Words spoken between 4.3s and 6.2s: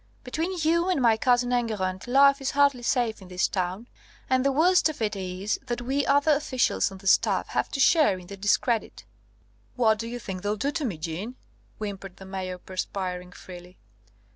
And the worst of it is, that we